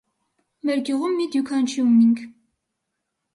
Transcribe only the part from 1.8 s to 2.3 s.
ունինք: